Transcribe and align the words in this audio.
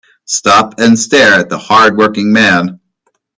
Stop 0.25 0.79
and 0.79 0.97
stare 0.97 1.33
at 1.35 1.49
the 1.49 1.59
hard 1.59 1.95
working 1.95 2.33
man. 2.33 2.79